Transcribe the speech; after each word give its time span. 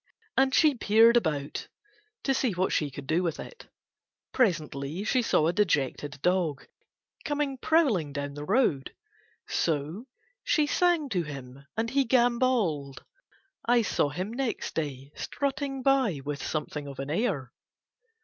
And 0.35 0.51
she 0.55 0.73
peered 0.73 1.15
about 1.15 1.67
to 2.23 2.33
see 2.33 2.53
what 2.53 2.71
she 2.73 2.89
could 2.89 3.05
do 3.05 3.21
with 3.21 3.39
it. 3.39 3.67
Presently 4.31 5.03
she 5.03 5.21
saw 5.21 5.45
a 5.45 5.53
dejected 5.53 6.19
dog 6.23 6.65
coming 7.23 7.55
prowling 7.59 8.11
down 8.11 8.33
the 8.33 8.43
road, 8.43 8.95
so 9.47 10.07
she 10.43 10.65
sang 10.65 11.07
to 11.09 11.21
him 11.21 11.67
and 11.77 11.91
he 11.91 12.03
gambolled. 12.03 13.05
I 13.63 13.83
saw 13.83 14.09
him 14.09 14.33
next 14.33 14.73
day 14.73 15.11
strutting 15.15 15.83
by 15.83 16.21
with 16.25 16.41
something 16.41 16.87
of 16.87 16.97
an 16.97 17.11
air. 17.11 17.53